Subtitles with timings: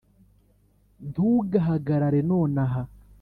[1.09, 2.81] ntugahagarare nonaha.